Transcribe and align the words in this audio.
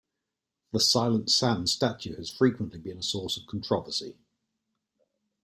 The 0.71 0.79
Silent 0.79 1.29
Sam 1.29 1.67
statue 1.67 2.15
has 2.15 2.31
frequently 2.31 2.79
been 2.79 2.97
a 2.97 3.03
source 3.03 3.37
of 3.37 3.45
controversy. 3.45 4.17